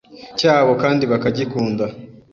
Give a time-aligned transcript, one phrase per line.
[0.39, 1.85] cyabo kandi bakagikunda.